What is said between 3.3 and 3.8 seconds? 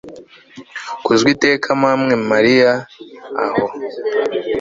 aho